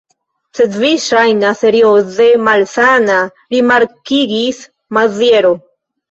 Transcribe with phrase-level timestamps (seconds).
[0.59, 3.17] Sed vi ŝajnas serioze malsana,
[3.55, 4.63] rimarkigis
[4.99, 5.53] Maziero.